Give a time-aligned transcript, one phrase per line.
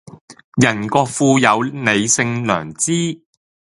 [0.59, 3.21] 人各賦有理性良知